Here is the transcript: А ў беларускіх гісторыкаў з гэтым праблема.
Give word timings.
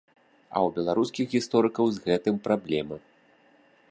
А 0.55 0.57
ў 0.61 0.73
беларускіх 0.77 1.25
гісторыкаў 1.35 1.85
з 1.97 2.03
гэтым 2.07 2.35
праблема. 2.47 2.95